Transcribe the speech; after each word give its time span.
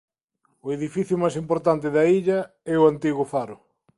O 0.65 0.67
edificio 0.77 1.15
máis 1.21 1.35
importante 1.43 1.87
da 1.95 2.03
illa 2.19 2.39
é 2.73 2.75
o 2.77 2.87
antigo 2.93 3.23
faro. 3.33 3.55